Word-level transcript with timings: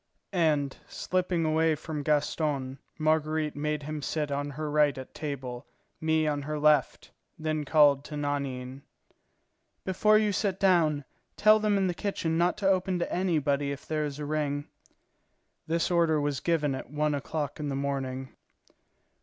And, 0.33 0.75
slipping 0.87 1.45
away 1.45 1.75
from 1.75 2.01
Gaston, 2.01 2.79
Marguerite 2.97 3.55
made 3.55 3.83
him 3.83 4.01
sit 4.01 4.31
on 4.31 4.49
her 4.49 4.71
right 4.71 4.97
at 4.97 5.13
table, 5.13 5.67
me 5.99 6.25
on 6.25 6.41
her 6.41 6.57
left, 6.57 7.11
then 7.37 7.65
called 7.65 8.03
to 8.05 8.17
Nanine: 8.17 8.81
"Before 9.85 10.17
you 10.17 10.31
sit 10.31 10.59
down, 10.59 11.05
tell 11.37 11.59
them 11.59 11.77
in 11.77 11.85
the 11.85 11.93
kitchen 11.93 12.35
not 12.35 12.57
to 12.57 12.67
open 12.67 12.97
to 12.97 13.13
anybody 13.13 13.71
if 13.71 13.85
there 13.85 14.03
is 14.03 14.17
a 14.17 14.25
ring." 14.25 14.65
This 15.67 15.91
order 15.91 16.19
was 16.19 16.39
given 16.39 16.73
at 16.73 16.89
one 16.89 17.13
o'clock 17.13 17.59
in 17.59 17.69
the 17.69 17.75
morning. 17.75 18.35